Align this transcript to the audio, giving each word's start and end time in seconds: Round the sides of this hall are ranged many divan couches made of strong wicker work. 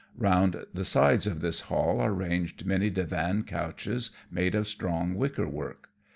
Round 0.17 0.65
the 0.73 0.83
sides 0.83 1.27
of 1.27 1.41
this 1.41 1.59
hall 1.69 1.99
are 1.99 2.11
ranged 2.11 2.65
many 2.65 2.89
divan 2.89 3.43
couches 3.43 4.09
made 4.31 4.55
of 4.55 4.67
strong 4.67 5.13
wicker 5.13 5.47
work. 5.47 5.89